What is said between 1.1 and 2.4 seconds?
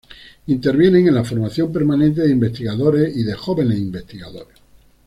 la formación permanente de